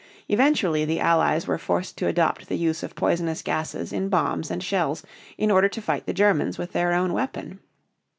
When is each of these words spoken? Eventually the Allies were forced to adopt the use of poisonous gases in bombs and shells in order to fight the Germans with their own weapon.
Eventually 0.29 0.83
the 0.83 0.99
Allies 0.99 1.45
were 1.45 1.59
forced 1.59 1.95
to 1.99 2.07
adopt 2.07 2.49
the 2.49 2.57
use 2.57 2.81
of 2.81 2.95
poisonous 2.95 3.43
gases 3.43 3.93
in 3.93 4.09
bombs 4.09 4.49
and 4.49 4.63
shells 4.63 5.03
in 5.37 5.51
order 5.51 5.69
to 5.69 5.79
fight 5.79 6.07
the 6.07 6.11
Germans 6.11 6.57
with 6.57 6.71
their 6.71 6.91
own 6.91 7.13
weapon. 7.13 7.59